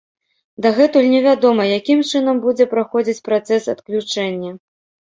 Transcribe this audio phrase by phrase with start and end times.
[0.65, 4.51] Дагэтуль невядома, якім чынам будзе праходзіць працэс адключэння.